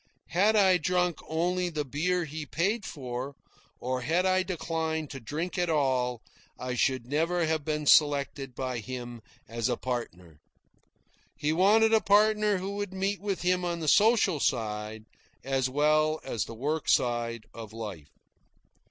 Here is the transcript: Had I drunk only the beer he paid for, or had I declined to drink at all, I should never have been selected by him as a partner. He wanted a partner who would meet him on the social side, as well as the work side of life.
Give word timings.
Had 0.29 0.55
I 0.55 0.79
drunk 0.79 1.19
only 1.27 1.69
the 1.69 1.85
beer 1.85 2.25
he 2.25 2.43
paid 2.43 2.85
for, 2.85 3.35
or 3.79 4.01
had 4.01 4.25
I 4.25 4.41
declined 4.41 5.11
to 5.11 5.19
drink 5.19 5.59
at 5.59 5.69
all, 5.69 6.23
I 6.57 6.73
should 6.73 7.05
never 7.05 7.45
have 7.45 7.63
been 7.63 7.85
selected 7.85 8.55
by 8.55 8.79
him 8.79 9.21
as 9.47 9.69
a 9.69 9.77
partner. 9.77 10.39
He 11.37 11.53
wanted 11.53 11.93
a 11.93 12.01
partner 12.01 12.57
who 12.57 12.71
would 12.77 12.95
meet 12.95 13.21
him 13.43 13.63
on 13.63 13.79
the 13.79 13.87
social 13.87 14.39
side, 14.39 15.03
as 15.43 15.69
well 15.69 16.19
as 16.23 16.45
the 16.45 16.55
work 16.55 16.89
side 16.89 17.45
of 17.53 17.71
life. 17.71 18.09